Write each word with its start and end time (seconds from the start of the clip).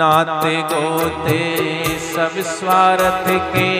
नाते 0.00 0.56
गोते 0.62 1.40
सब 1.98 2.36
स्वार्थ 2.50 3.26
के 3.54 3.72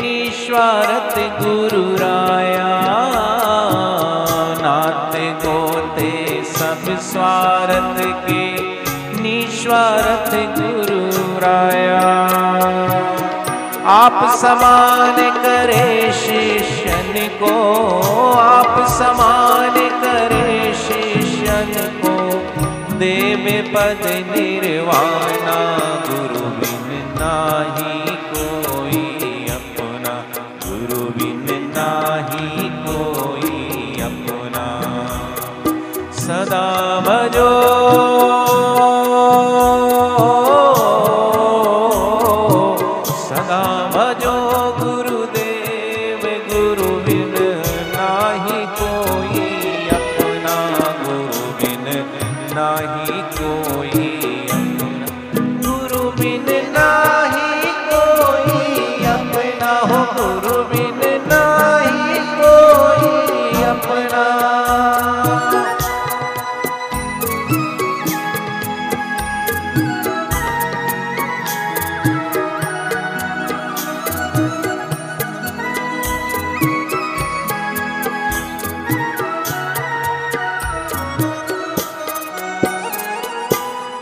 निस्वार्थ 0.00 1.14
गुरु 1.38 1.84
राया। 1.96 2.66
नाते 4.62 5.24
गोते 5.44 6.12
सब 6.44 6.84
स्वार्थ 7.00 8.02
के 8.26 8.44
निस्वार्थ 9.22 10.36
गुरु 10.58 11.00
राया। 11.38 12.04
आप 13.94 14.18
समान 14.36 15.16
करे 15.42 16.12
शिष्यन 16.12 17.28
को 17.40 17.54
आप 18.40 18.86
समान 18.90 19.65
पद 23.76 24.04
निर्वाणा 24.28 25.56
गुरु 26.08 26.44
बिन 26.60 27.12
नाही। 27.18 27.95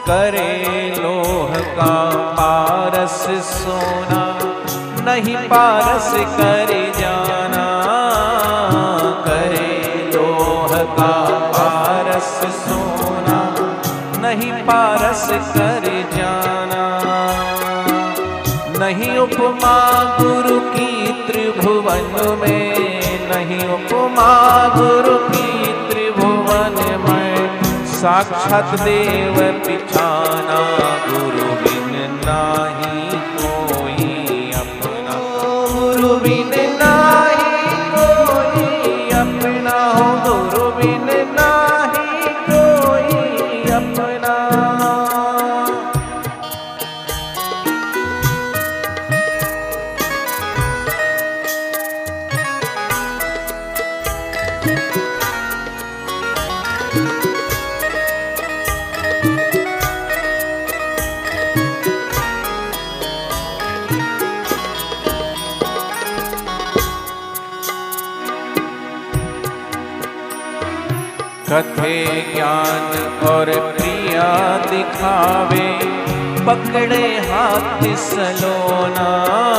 करे 0.08 0.94
लोह 1.02 1.52
का 1.76 1.94
पारस 2.38 3.20
सोना, 3.48 4.22
नहीं 5.04 5.36
पारस 5.48 6.10
कर 6.36 6.72
जाना। 6.98 7.64
करे 9.26 9.70
लोह 10.14 10.76
का 10.98 11.12
पारस 11.56 12.32
सोना, 12.58 13.38
नहीं 14.22 14.52
पारस 14.62 15.26
करे 15.56 15.73
साक्षात 28.04 28.80
देव 28.80 29.36
पिछाना, 29.66 30.58
गुरु 31.08 31.46
बिन 31.62 31.94
नाही 32.26 33.18
कोई 33.36 34.52
अपना। 34.52 35.16
गुरु 35.72 36.16
बिन 36.16 36.52
नाही 36.82 37.76
कोई 37.94 39.10
अपना। 39.10 39.78
हो 39.94 40.08
गुरु 40.26 40.70
बिन 40.70 41.08
नाही 41.32 42.28
कोई 42.50 43.72
अपना। 43.72 44.34
कथे 71.54 71.98
ज्ञान 72.34 72.94
और 73.30 73.50
प्रिया 73.76 74.30
दिखावे 74.70 75.68
पकड़े 76.46 77.04
हाथ 77.28 77.84
सलोना। 78.06 79.53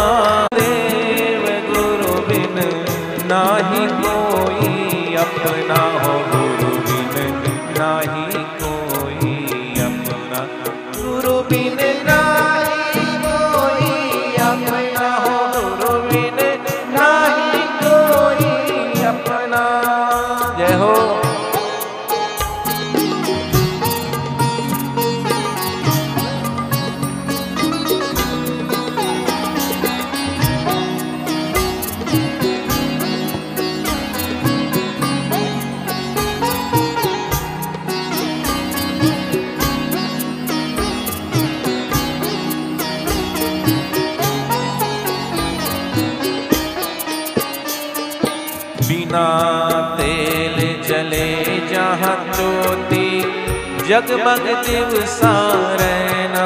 जगमग 53.90 54.46
दिवसा 54.68 55.32
रहना 55.80 56.46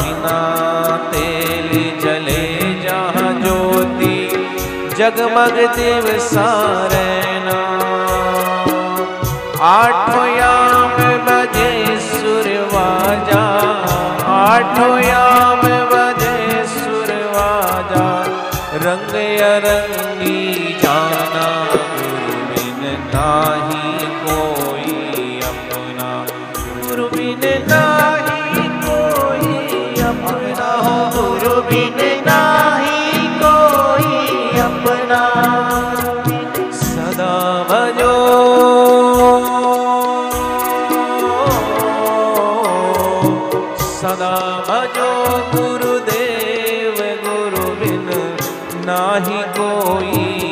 बिना 0.00 0.40
तेल 1.12 1.70
जले 2.02 2.42
जहाँ 2.82 3.30
ज्योति। 3.42 4.16
जगमग 4.98 5.56
दिवसा 5.76 6.48
रहना 6.94 7.58
आठों 9.70 10.26
याम 10.36 10.96
बजे 11.28 11.70
सुरवाजा 12.10 13.42
आठों 14.36 14.94
याम 15.08 15.62
बजे 15.94 16.64
सुरवाजा 16.76 18.06
रंग 18.86 19.14
अरंगी 19.50 20.01
नाही 27.70 28.68
अपना 28.78 30.70
गुरु 31.16 31.54
नाही 32.28 33.26
कोई 33.42 34.20
अपना। 34.60 35.22
सदा 36.82 37.34
भजो 37.70 38.14
सदा 43.92 44.34
भजो 44.68 45.10
गुरुदेव 45.52 46.98
गुरु 47.26 47.66
नाही 48.86 49.42
कोई। 49.58 50.51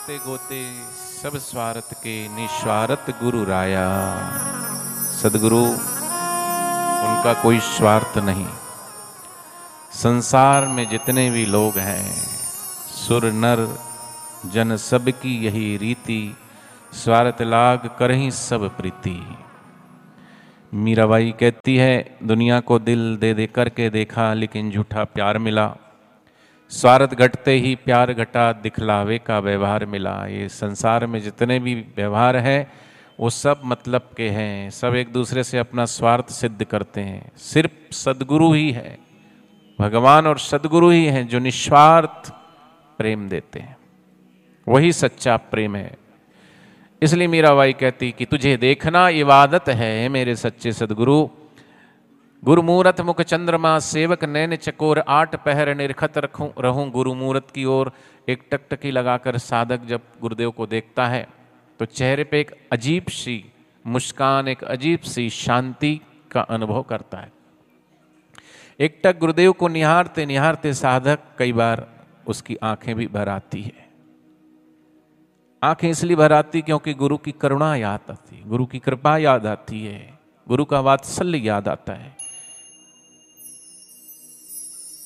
तो 0.00 0.12
नाते 0.12 0.30
गोते 0.30 0.64
सब 1.22 1.38
स्वार्थ 1.38 1.94
के 1.94 2.28
निस्वार्थ 2.28 3.10
गुरु 3.10 3.44
राया। 3.44 3.86
सदगुरु, 5.22 5.64
उनका 5.64 7.42
कोई 7.42 7.60
स्वार्थ 7.60 8.18
नहीं। 8.18 8.46
संसार 9.92 10.66
में 10.66 10.88
जितने 10.88 11.30
भी 11.30 11.46
लोग 11.46 11.78
हैं, 11.78 12.12
सुर, 13.08 13.24
नर, 13.24 13.78
जन 14.54 14.76
सब 14.76 15.08
की 15.08 15.46
यही 15.46 15.76
रीति, 15.76 16.36
स्वार्थ 16.92 17.42
लाग 17.42 17.90
कर 17.98 18.10
ही 18.10 18.30
सब 18.30 18.76
प्रीति। 18.76 19.36
मीराबाई 20.74 21.34
कहती 21.40 21.76
है, 21.76 22.18
दुनिया 22.22 22.60
को 22.60 22.78
दिल 22.78 23.16
दे 23.16 23.34
दे 23.34 23.46
करके 23.46 23.90
देखा, 23.90 24.34
लेकिन 24.34 24.70
झूठा 24.70 25.04
प्यार 25.04 25.38
मिला। 25.38 25.76
स्वार्थ 26.70 27.14
घटते 27.14 27.52
ही 27.52 27.74
प्यार 27.74 28.12
घटा, 28.12 28.52
दिखलावे 28.52 29.18
का 29.18 29.38
व्यवहार 29.38 29.86
मिला। 29.86 30.26
ये 30.26 30.48
संसार 30.48 31.06
में 31.06 31.20
जितने 31.20 31.58
भी 31.58 31.74
व्यवहार 31.74 32.36
हैं, 32.36 32.72
वो 33.20 33.30
सब 33.30 33.60
मतलब 33.64 34.10
के 34.16 34.28
हैं। 34.28 34.70
सब 34.70 34.94
एक 34.94 35.12
दूसरे 35.12 35.44
से 35.44 35.58
अपना 35.58 35.84
स्वार्थ 35.84 36.30
सिद्ध 36.30 36.64
करते 36.64 37.00
हैं। 37.00 37.32
सिर्फ़ 37.36 37.94
सदगुरु 37.94 38.52
ही 38.52 38.70
है। 38.70 38.98
भगवान 39.80 40.26
और 40.26 40.38
सदगुरु 40.38 40.90
ही 40.90 41.06
हैं 41.06 41.28
जो 41.28 41.38
निस्वार्थ 41.38 42.32
प्रेम 42.98 43.28
देते 43.28 43.60
हैं। 43.60 43.76
वही 44.68 44.92
सच्चा 44.92 45.36
प्रेम 45.36 45.76
है। 45.76 45.98
इसलिए 47.02 47.28
मीराबाई 47.28 47.72
कहती 47.72 48.14
कि, 48.18 48.24
तुझे 48.24 48.56
देखना 48.56 49.08
इबादत 49.08 49.68
है 49.68 50.08
मेरे 50.08 50.36
सच्चे 50.36 50.72
सदगुरु। 50.72 51.28
गुरुमूरत 52.42 53.00
मुख 53.00 53.20
चंद्रमा, 53.22 53.78
सेवक 53.78 54.22
नैन 54.24 54.56
चकोर, 54.56 54.98
आठ 55.00 55.34
पहर 55.44 55.74
निरखत 55.74 56.16
रखूँ, 56.18 56.48
रहूँ 56.58 56.90
गुरुमूरत 56.90 57.50
की 57.50 57.64
ओर। 57.66 57.92
एक 58.28 58.42
टकटकी 58.50 58.90
लगाकर 58.90 59.38
साधक 59.38 59.84
जब 59.86 60.00
गुरुदेव 60.20 60.50
को 60.50 60.66
देखता 60.66 61.06
है 61.06 61.26
तो 61.80 61.84
चेहरे 61.86 62.24
पे 62.24 62.40
एक 62.40 62.50
अजीब 62.72 63.06
सी 63.10 63.44
मुस्कान, 63.84 64.48
एक 64.48 64.64
अजीब 64.66 65.00
सी 65.02 65.28
शांति 65.30 66.00
का 66.30 66.40
अनुभव 66.50 66.82
करता 66.82 67.18
है। 67.18 67.32
एक 68.80 69.00
टक 69.04 69.18
गुरुदेव 69.18 69.52
को 69.52 69.68
निहारते 69.68 70.26
निहारते 70.26 70.72
साधक 70.74 71.18
कई 71.38 71.52
बार 71.52 71.86
उसकी 72.26 72.56
आँखें 72.62 72.94
भी 72.94 73.06
भर 73.08 73.28
आती 73.28 73.62
है। 73.62 73.88
आँखें 75.62 75.88
इसलिए 75.90 76.16
भर 76.16 76.32
आती 76.32 76.62
क्योंकि 76.62 76.94
गुरु 76.94 77.16
की 77.18 77.32
करुणा 77.34 77.74
याद 77.76 78.10
आती 78.10 78.36
है, 78.36 78.48
गुरु 78.48 78.66
की 78.66 78.78
कृपा 78.78 79.16
याद 79.18 79.46
आती 79.46 79.84
है, 79.84 80.18
गुरु 80.46 80.64
का 80.64 80.80
वात्सल्य 80.80 81.38
याद 81.38 81.68
आता 81.68 81.92
है। 81.94 82.16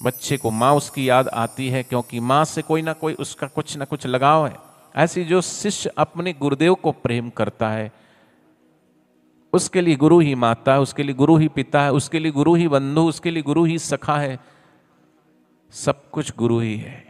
बच्चे 0.05 0.37
को 0.37 0.51
माँ 0.51 0.75
उसकी 0.75 1.09
याद 1.09 1.29
आती 1.29 1.69
है 1.69 1.83
क्योंकि 1.83 2.21
माँ 2.21 2.45
से 2.45 2.63
कोई 2.63 2.83
ना 2.83 2.93
कोई 2.93 3.15
उसका 3.15 3.47
कुछ 3.47 3.77
ना 3.77 3.85
कुछ 3.85 4.07
लगाव 4.07 4.47
है। 4.47 4.57
ऐसी 4.97 5.25
जो 5.25 5.41
शिष्य 5.41 5.91
अपने 5.99 6.33
गुरुदेव 6.33 6.75
को 6.75 6.93
प्रेम 6.93 7.31
करता 7.31 7.71
है, 7.71 7.93
उसके 9.53 9.81
लिए 9.81 9.97
गुरु 9.97 10.19
ही 10.21 10.35
माता 10.35 10.73
है, 10.73 10.81
उसके 10.81 11.03
लिए 11.03 11.15
गुरु 11.15 11.37
ही 11.37 11.49
पिता 11.49 11.83
है, 11.83 11.93
उसके 11.93 12.19
लिए 12.19 12.33
गुरु 12.33 12.55
ही 12.55 12.69
बंधु, 12.69 13.03
उसके 13.03 13.31
लिए 13.31 13.43
गुरु 13.43 13.65
ही 13.65 13.79
सखा 13.79 14.19
है, 14.19 14.39
सब 15.73 16.11
कुछ 16.11 16.37
गुरु 16.37 16.59
ही 16.59 16.77
है। 16.77 17.03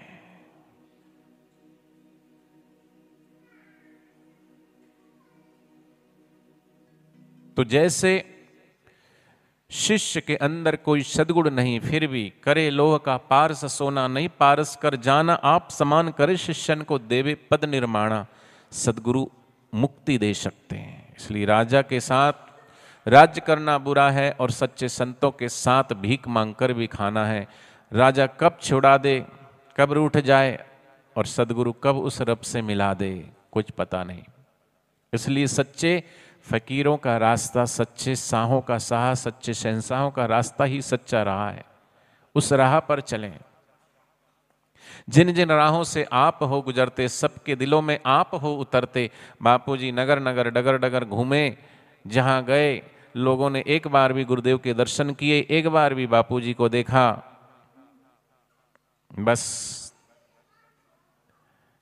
तो 7.56 7.64
जैसे 7.64 8.33
शिष्य 9.70 10.20
के 10.20 10.36
अंदर 10.36 10.76
कोई 10.76 11.02
सदगुण 11.02 11.50
नहीं, 11.50 11.78
फिर 11.80 12.06
भी 12.06 12.32
करे 12.42 12.70
लोह 12.70 12.96
का 12.98 13.16
पारस, 13.16 13.64
सोना 13.72 14.06
नहीं 14.08 14.28
पारस, 14.28 14.76
कर 14.76 14.96
जाना 14.96 15.34
आप 15.34 15.68
समान 15.70 16.08
करे 16.08 16.36
शिष्यन 16.36 16.82
को 16.82 16.98
देवे 16.98 17.34
पद 17.50 17.64
निर्माणा। 17.64 18.26
सदगुरु 18.72 19.26
मुक्ति 19.74 20.18
दे 20.18 20.32
सकते 20.34 20.76
हैं। 20.76 21.14
इसलिए 21.16 21.44
राजा 21.44 21.82
के 21.82 22.00
साथ 22.00 22.32
राज्य 23.06 23.40
करना 23.40 23.78
बुरा 23.78 24.10
है 24.10 24.30
और 24.40 24.50
सच्चे 24.50 24.88
संतों 24.88 25.30
के 25.30 25.48
साथ 25.48 25.92
भीख 25.92 26.28
मांगकर 26.28 26.72
भी 26.72 26.86
खाना 26.86 27.26
है। 27.26 27.46
राजा 27.92 28.26
कब 28.26 28.58
छुड़ा 28.62 28.96
दे, 28.98 29.24
कब 29.76 29.92
रूठ 29.92 30.16
जाए 30.16 30.58
और 31.16 31.26
सदगुरु 31.26 31.72
कब 31.72 31.96
उस 31.96 32.20
रब 32.20 32.40
से 32.40 32.62
मिला 32.62 32.94
दे, 32.94 33.12
कुछ 33.52 33.70
पता 33.70 34.04
नहीं। 34.04 34.22
इसलिए 35.12 35.46
सच्चे 35.46 36.02
फकीरों 36.50 36.96
का 36.96 37.16
रास्ता 37.16 37.64
सच्चे 37.64 38.16
साहों 38.16 38.60
का 38.60 38.78
साह, 38.78 39.14
सच्चे 39.14 39.54
शहनशाहों 39.54 40.10
का 40.10 40.24
रास्ता 40.24 40.64
ही 40.64 40.82
सच्चा 40.82 41.22
रहा 41.22 41.50
है। 41.50 41.64
उस 42.34 42.52
राह 42.52 42.80
पर 42.80 43.00
चलें। 43.00 43.38
जिन 45.08 45.32
जिन 45.32 45.48
राहों 45.48 45.84
से 45.84 46.04
आप 46.12 46.42
हो 46.42 46.62
गुजरते, 46.62 47.08
सबके 47.08 47.56
दिलों 47.56 47.82
में 47.82 48.00
आप 48.06 48.34
हो 48.34 48.54
उतरते, 48.54 49.10
बापूजी 49.42 49.92
नगर 49.92 50.18
नगर 50.20 50.50
डगर 50.50 50.78
डगर 50.78 51.04
घूमे, 51.04 51.56
जहाँ 52.06 52.44
गए, 52.44 52.82
लोगों 53.16 53.50
ने 53.50 53.64
एक 53.66 53.88
बार 53.88 54.12
भी 54.12 54.24
गुरुदेव 54.24 54.58
के 54.58 54.74
दर्शन 54.74 55.14
किए, 55.14 55.46
एक 55.50 55.68
बार 55.68 55.94
भी 55.94 56.06
बापूजी 56.06 56.54
को 56.54 56.68
देखा। 56.68 57.22
बस। 59.18 59.74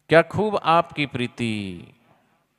क्या 0.09 0.23
खूब 0.23 0.57
आपकी 0.57 1.07
प्रीति। 1.07 1.87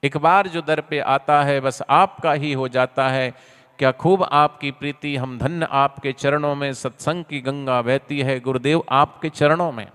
एक 0.04 0.18
बार 0.18 0.48
जो 0.48 0.62
दर 0.62 0.82
पे 0.82 1.00
आता 1.00 1.44
है, 1.44 1.60
बस 1.60 1.82
आपका 1.90 2.34
ही 2.34 2.54
हो 2.54 2.68
जाता 2.68 3.10
है। 3.10 3.34
क्या 3.80 3.92
खूब 3.92 4.24
आपकी 4.24 4.72
प्रीति, 4.72 5.16
हम 5.16 5.38
धन्य 5.38 5.68
आपके 5.72 6.12
चरणों 6.12 6.56
में, 6.56 6.74
सत्संग 6.74 7.24
की 7.24 7.42
गंगा 7.42 7.82
बहती 7.82 8.22
है, 8.22 8.40
गुरुदेव 8.40 8.84
आपके 8.90 9.30
चरणों 9.30 9.72
में। 9.72 9.88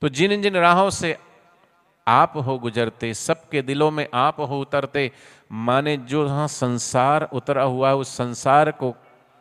तो 0.00 0.08
जिन 0.08 0.42
जिन 0.42 0.56
राहों 0.56 0.90
से 0.90 1.16
आप 2.08 2.32
हो 2.36 2.58
गुजरते, 2.58 3.14
सबके 3.14 3.62
दिलों 3.62 3.90
में 3.90 4.06
आप 4.14 4.40
हो 4.40 4.60
उतरते, 4.60 5.10
माने 5.52 5.96
जो 5.96 6.26
हाँ 6.28 6.48
संसार 6.48 7.28
उतरा 7.32 7.62
हुआ 7.62 7.88
है, 7.88 7.96
उस 7.96 8.16
संसार 8.16 8.70
को 8.70 8.94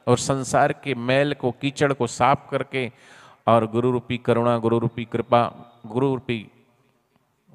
और 0.08 0.18
संसार 0.18 0.74
के 0.74 0.96
मैल 0.96 1.34
को, 1.34 1.52
कीचड़ 1.52 1.94
को 1.94 2.08
साफ़ 2.08 2.50
करके, 2.52 2.92
और 3.48 3.68
गुरु 3.68 3.92
रूपी 3.92 4.18
करुणा 4.18 4.58
गुरु 4.58 4.80
रूपी 4.80 5.06
कृपा 5.06 5.42
गुरु 5.86 6.13
रूपी 6.13 6.50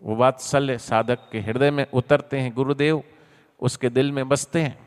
वो 0.02 0.14
वात्सल्य 0.17 0.78
साधक 0.78 1.28
के 1.33 1.40
हृदय 1.40 1.71
में 1.71 1.87
उतरते 1.93 2.38
हैं 2.38 2.52
गुरुदेव 2.55 3.02
उसके 3.61 3.88
दिल 3.88 4.12
में 4.12 4.28
बसते 4.28 4.61
हैं। 4.61 4.78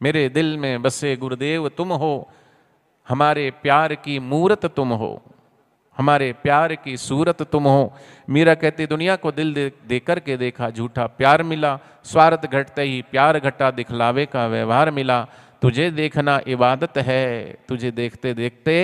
मेरे 0.00 0.28
दिल 0.28 0.56
में 0.58 0.82
बसे 0.82 1.16
गुरुदेव 1.16 1.68
तुम 1.68 1.92
हो 1.92 2.28
हमारे 3.08 3.50
प्यार 3.62 3.94
की 3.94 4.18
मूरत 4.18 4.66
तुम 4.66 4.92
हो 4.92 5.22
हमारे 5.96 6.32
प्यार 6.32 6.74
की 6.74 6.96
सूरत 6.96 7.42
तुम 7.42 7.64
हो। 7.64 7.92
मीरा 8.28 8.54
कहती 8.54 8.86
दुनिया 8.86 9.16
को 9.16 9.32
दिल 9.32 9.54
दे, 9.54 9.72
दे 9.86 9.98
करके 9.98 10.36
देखा 10.36 10.70
झूठा 10.70 11.06
प्यार 11.06 11.42
मिला 11.42 11.78
स्वार्थ 12.04 12.46
घटते 12.46 12.82
ही 12.82 13.02
प्यार 13.02 13.38
घटा 13.38 13.70
दिखलावे 13.70 14.26
का 14.26 14.46
व्यवहार 14.46 14.90
मिला। 14.90 15.26
तुझे 15.62 15.90
देखना 15.90 16.40
इबादत 16.46 16.98
है 16.98 17.52
तुझे 17.68 17.90
देखते 17.90 18.34
देखते 18.34 18.74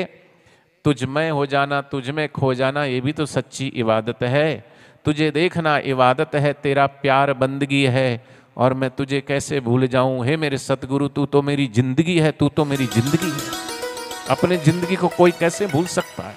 तुझ 0.85 1.05
में 1.05 1.31
हो 1.31 1.47
जाना 1.47 1.81
तुझ 1.81 2.11
में 2.11 2.29
खो 2.29 2.55
जाना, 2.55 2.85
ये 2.85 3.01
भी 3.01 3.13
तो 3.13 3.27
सच्ची 3.27 3.67
इबादत 3.67 4.23
है। 4.23 4.73
तुझे 5.05 5.31
देखना 5.31 5.79
इबादत 5.79 6.35
है, 6.35 6.53
तेरा 6.53 6.87
प्यार 6.87 7.33
बंदगी 7.33 7.85
है। 7.85 8.25
और 8.57 8.75
मैं 8.75 8.91
तुझे 8.91 9.21
कैसे 9.21 9.61
भूल 9.61 9.87
जाऊँ? 9.87 10.27
हे 10.27 10.37
मेरे 10.37 10.59
सतगुरु, 10.59 11.09
तू 11.09 11.27
तो 11.27 11.43
मेरी 11.43 11.67
ज़िंदगी 11.67 12.19
है, 12.19 12.33
तू 12.33 12.49
तो 12.49 12.65
मेरी 12.65 12.87
ज़िंदगी 12.87 13.31
है। 13.31 13.61
अपने 14.31 14.57
ज़िंदगी 14.57 14.97
को 14.97 15.09
कोई 15.09 15.31
कैसे 15.31 15.67
भूल 15.67 15.87
सकता 15.87 16.23
है? 16.23 16.35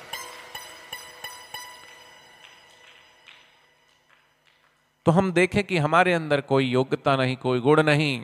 तो 5.05 5.11
हम 5.11 5.31
देखें 5.31 5.63
कि 5.63 5.77
हमारे 5.77 6.13
अंदर 6.13 6.41
कोई 6.41 6.65
योग्यता 6.65 7.15
नहीं, 7.15 7.35
कोई 7.35 7.59
गुण 7.59 7.83
नहीं, 7.83 8.21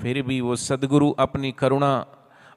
फिर 0.00 0.22
भी 0.22 0.40
वो 0.40 0.56
सदगुरु 0.56 1.10
अपनी 1.10 1.52
करुणा 1.52 2.06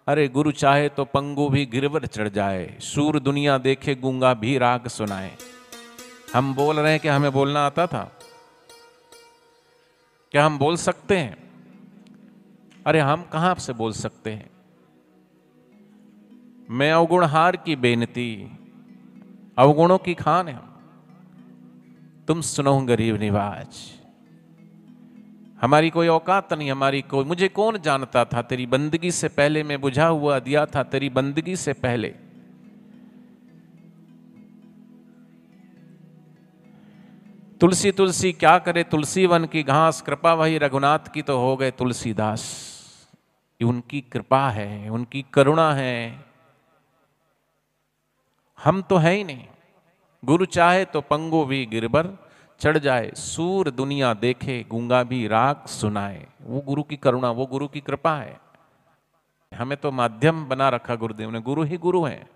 अरे 0.08 0.28
गुरु 0.28 0.52
चाहे 0.52 0.90
तो 0.90 1.04
पंगु 1.06 1.50
भी 1.50 1.66
गिरवर 1.66 2.06
चढ़ 2.06 2.30
जाए, 2.30 2.78
सूर 2.82 3.20
दुनिया 3.20 3.58
देखे 3.58 3.96
गूँगा 3.96 4.34
भी 4.34 4.58
राग 4.58 4.88
सुनाए। 4.88 5.32
हम 6.34 6.54
बोल 6.56 6.80
रहे 6.80 6.92
हैं 6.92 7.00
कि 7.00 7.08
हमें 7.08 7.32
बोलना 7.32 7.66
आता 7.66 7.88
था। 7.88 8.04
क्या 10.32 10.46
हम 10.46 10.58
बोल 10.58 10.76
सकते 10.76 11.18
हैं? 11.18 11.38
अरे 12.86 13.00
हम 13.00 13.24
कहाँ 13.24 13.56
से 13.56 13.74
बोल 13.74 13.92
सकते 13.94 14.32
हैं? 14.32 14.50
मैं 16.70 16.92
अवगुण 16.92 17.24
हार 17.24 17.56
की 17.56 17.76
बेनती, 17.76 18.52
अवगुणों 19.58 19.98
की 19.98 20.14
खान 20.14 20.48
है 20.48 20.60
तुम 22.28 22.42
सुनो 22.42 22.80
गरीब 22.82 23.16
निवाज। 23.16 23.68
हमारी 25.64 25.90
कोई 25.90 26.08
औकात 26.08 26.54
नहीं, 26.54 26.72
हमारी 26.72 27.02
कोई, 27.02 27.26
मुझे 27.26 27.48
कौन 27.48 27.78
जानता 27.78 28.26
था 28.26 28.42
तेरी 28.42 28.66
बंदगी 28.66 29.12
से 29.12 29.28
पहले, 29.28 29.64
मैं 29.64 29.82
बुझा 29.82 30.08
हुआ 30.08 30.40
दिया 30.40 30.66
था 30.66 30.84
तेरी 30.84 31.10
बंदगी 31.10 31.56
से 31.56 31.74
पहले? 31.74 32.10
तुलसी 37.60 37.92
तुलसी 37.92 38.34
क्या 38.34 38.58
करे 38.60 38.84
तुलसी 38.84 39.26
वन 39.26 39.46
की 39.46 39.64
घास, 39.64 40.02
कृपा 40.02 40.34
वही 40.34 40.58
रघुनाथ 40.58 41.00
की 41.14 41.22
तो 41.22 41.40
हो 41.40 41.58
गए 41.58 41.72
तुलसीदास। 41.72 42.70
उनकी 43.64 44.02
कृपा 44.02 44.50
है, 44.50 44.90
उनकी 44.90 45.26
करुणा 45.34 45.74
है। 45.74 46.26
हम 48.64 48.82
तो 48.82 48.98
है 48.98 49.14
ही 49.14 49.24
नहीं। 49.24 49.46
गुरु 50.26 50.46
चाहे 50.46 50.86
तो 50.86 51.02
पंगो 51.02 51.46
भी 51.46 51.66
गिरबर 51.66 52.23
चढ़ 52.64 52.78
जाए, 52.78 53.12
सूर 53.16 53.70
दुनिया 53.70 54.14
देखे, 54.14 54.66
गूँगा 54.70 55.04
भी 55.04 55.28
राग 55.28 55.66
सुनाए। 55.66 56.28
वो 56.42 56.62
गुरु 56.62 56.84
की 56.84 56.98
करुणा, 56.98 57.32
वो 57.32 57.46
गुरु 57.46 57.68
की 57.68 57.80
कृपा 57.80 58.16
है। 58.18 58.40
हमें 59.54 59.78
तो 59.78 59.92
माध्यम 59.92 60.46
बना 60.46 60.70
रखा 60.70 60.96
गुरुदेव 60.96 61.32
ने, 61.32 61.40
गुरु 61.40 61.64
ही 61.64 61.78
गुरु 61.78 62.04
है। 62.04 62.30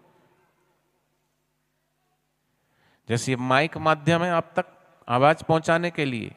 जैसे 3.09 3.35
माइक 3.35 3.77
माध्यम 3.77 4.23
है 4.23 4.31
आप 4.31 4.53
तक 4.55 4.65
आवाज़ 5.09 5.43
पहुँचाने 5.43 5.91
के 5.91 6.05
लिए, 6.05 6.35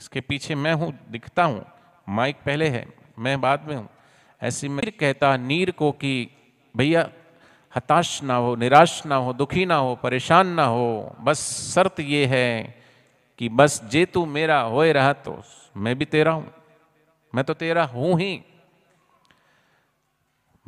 इसके 0.00 0.20
पीछे 0.20 0.54
मैं 0.54 0.74
हूँ, 0.74 0.98
दिखता 1.10 1.44
हूँ, 1.44 1.64
माइक 2.08 2.36
पहले 2.36 2.68
है, 2.68 2.88
मैं 3.18 3.40
बाद 3.40 3.64
में 3.68 3.76
हूँ। 3.76 3.88
ऐसी 4.42 4.68
मैं 4.68 4.92
कहता 4.92 5.36
नीर 5.36 5.70
को 5.70 5.92
कि, 5.92 6.30
भैया, 6.76 7.10
हताश 7.76 8.22
ना 8.22 8.34
हो, 8.34 8.56
निराश 8.56 9.06
ना 9.06 9.16
हो, 9.16 9.32
दुखी 9.32 9.66
ना 9.66 9.74
हो, 9.74 9.94
परेशान 9.94 10.46
ना 10.46 10.64
हो, 10.64 11.16
बस 11.20 11.72
शर्त 11.74 12.00
ये 12.00 12.26
है 12.26 12.85
कि 13.38 13.48
बस 13.48 13.84
जे 13.84 14.04
तू 14.06 14.26
मेरा 14.26 14.60
होए 14.60 14.92
रहा 14.92 15.12
तो 15.12 15.42
मैं 15.76 15.98
भी 15.98 16.04
तेरा 16.04 16.32
हूँ। 16.32 16.54
मैं 17.34 17.44
तो 17.44 17.54
तेरा 17.54 17.84
हूँ 17.84 18.20
ही। 18.20 18.42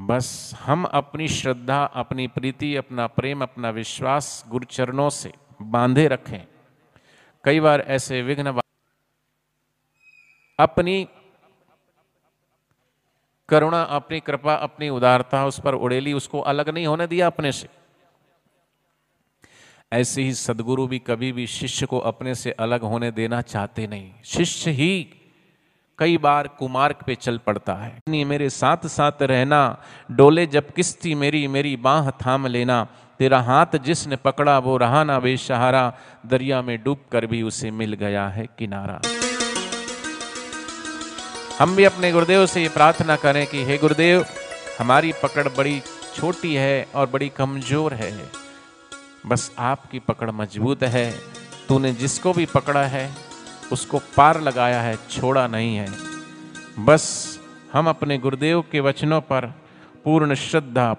बस 0.00 0.52
हम 0.60 0.84
अपनी 0.84 1.28
श्रद्धा, 1.28 1.84
अपनी 1.84 2.26
प्रीति, 2.26 2.76
अपना 2.76 3.06
प्रेम, 3.06 3.42
अपना 3.42 3.70
विश्वास 3.70 4.44
गुरुचरणों 4.48 5.10
से 5.10 5.32
बांधे 5.62 6.08
रखें। 6.08 6.46
कई 7.44 7.60
बार 7.60 7.80
ऐसे 7.80 8.22
विघ्न 8.22 8.60
अपनी 10.58 11.08
करुणा, 13.48 13.82
अपनी 13.82 14.20
कृपा, 14.20 14.54
अपनी 14.54 14.88
उदारता 14.88 15.46
उस 15.46 15.60
पर 15.60 15.74
उड़ेली, 15.74 16.12
उसको 16.12 16.40
अलग 16.40 16.68
नहीं 16.68 16.86
होने 16.86 17.06
दिया 17.06 17.26
अपने 17.26 17.52
से। 17.52 17.68
ऐसे 19.92 20.22
ही 20.22 20.34
सदगुरु 20.34 20.86
भी 20.86 20.98
कभी 20.98 21.32
भी 21.32 21.46
शिष्य 21.46 21.86
को 21.86 21.98
अपने 21.98 22.34
से 22.34 22.50
अलग 22.50 22.80
होने 22.80 23.10
देना 23.10 23.40
चाहते 23.40 23.86
नहीं। 23.86 24.10
शिष्य 24.24 24.70
ही 24.70 25.08
कई 25.98 26.18
बार 26.18 26.48
कुमार्ग 26.48 26.96
पे 27.06 27.14
चल 27.14 27.38
पड़ता 27.38 27.74
है। 27.74 27.98
नहीं, 28.08 28.24
मेरे 28.24 28.50
साथ 28.50 28.86
साथ 28.86 29.22
रहना, 29.22 29.82
डोले 30.10 30.46
जब 30.46 30.70
किस्ती 30.70 31.14
मेरी 31.14 31.48
मेरी 31.48 31.76
बाह 31.76 32.10
थाम 32.10 32.46
लेना, 32.46 32.86
तेरा 33.18 33.40
हाथ 33.40 33.66
जिसने 33.84 34.16
पकड़ा 34.16 34.58
वो 34.58 34.76
रहा 34.76 35.04
ना 35.04 35.18
बेसहारा, 35.18 35.92
दरिया 36.26 36.62
में 36.62 36.84
डूब 36.84 36.98
कर 37.12 37.26
भी 37.26 37.42
उसे 37.42 37.70
मिल 37.70 37.92
गया 37.92 38.28
है 38.28 38.46
किनारा। 38.58 39.00
हम 41.58 41.76
भी 41.76 41.84
अपने 41.84 42.12
गुरुदेव 42.12 42.46
से 42.46 42.62
ये 42.62 42.68
प्रार्थना 42.68 43.16
करें 43.16 43.46
कि, 43.46 43.64
हे 43.64 43.78
गुरुदेव, 43.78 44.24
हमारी 44.78 45.12
पकड़ 45.12 45.48
बड़ी 45.48 45.82
छोटी 46.14 46.54
है 46.54 46.88
और 46.94 47.10
बड़ी 47.10 47.28
कमज़ोर 47.28 47.94
है। 47.94 48.47
बस 49.28 49.52
आपकी 49.58 49.98
पकड़ 49.98 50.30
मज़बूत 50.30 50.82
है। 50.82 51.10
तूने 51.68 51.92
जिसको 51.92 52.32
भी 52.32 52.46
पकड़ा 52.46 52.82
है, 52.82 53.10
उसको 53.72 53.98
पार 54.16 54.40
लगाया 54.40 54.80
है, 54.82 54.96
छोड़ा 55.10 55.46
नहीं 55.46 55.76
है। 55.76 55.88
बस 56.78 57.38
हम 57.72 57.88
अपने 57.88 58.18
गुरुदेव 58.18 58.64
के 58.72 58.80
वचनों 58.80 59.20
पर 59.20 59.46
पूर्ण 60.04 60.34
श्रद्धा 60.34 60.96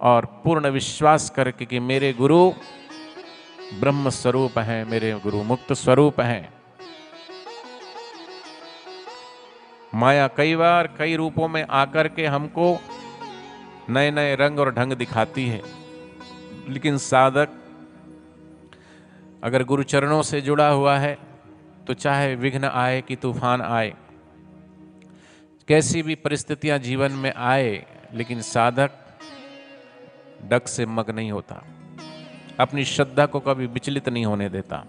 और 0.00 0.24
पूर्ण 0.44 0.68
विश्वास 0.68 1.30
करके 1.30 1.64
कि 1.64 1.80
मेरे 1.80 2.12
गुरु 2.12 2.50
ब्रह्म 3.80 4.10
स्वरूप 4.10 4.58
हैं, 4.58 4.84
मेरे 4.84 5.12
गुरु 5.12 5.42
मुक्त 5.42 5.72
स्वरूप 5.72 6.20
हैं। 6.20 6.52
माया 9.94 10.28
कई 10.28 10.56
बार 10.56 10.86
कई 10.98 11.16
रूपों 11.16 11.48
में 11.48 11.66
आकर 11.70 12.08
के 12.08 12.26
हमको 12.26 12.78
नए 13.90 14.10
नए 14.10 14.34
रंग 14.34 14.58
और 14.58 14.74
ढंग 14.74 14.92
दिखाती 14.92 15.46
है। 15.48 15.79
लेकिन 16.68 16.98
साधक 16.98 17.48
अगर 19.44 19.64
गुरु 19.64 19.82
चरणों 19.82 20.22
से 20.22 20.40
जुड़ा 20.40 20.68
हुआ 20.68 20.98
है 20.98 21.18
तो 21.86 21.94
चाहे 21.94 22.34
विघ्न 22.34 22.64
आए 22.64 23.00
कि 23.02 23.16
तूफ़ान 23.16 23.62
आए, 23.62 23.94
कैसी 25.68 26.02
भी 26.02 26.14
परिस्थितियाँ 26.14 26.78
जीवन 26.78 27.12
में 27.12 27.32
आए, 27.32 27.86
लेकिन 28.14 28.40
साधक 28.40 28.90
डक 30.44 30.68
से 30.68 30.86
मग 30.86 31.10
नहीं 31.10 31.32
होता। 31.32 31.62
अपनी 32.60 32.84
श्रद्धा 32.84 33.26
को 33.26 33.40
कभी 33.40 33.66
विचलित 33.66 34.08
नहीं 34.08 34.24
होने 34.24 34.48
देता। 34.48 34.84